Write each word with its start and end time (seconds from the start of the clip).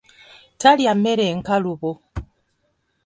Talya 0.61 0.93
mmere 0.97 1.27
nkalubo. 1.37 1.91